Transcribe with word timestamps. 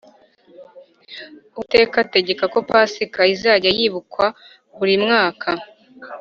Uwiteka 1.53 1.95
ategeka 2.05 2.43
ko 2.53 2.59
Pasika 2.69 3.19
izajya 3.33 3.69
yibukwa 3.77 4.25
buri 4.77 4.95
mwaka 5.03 5.49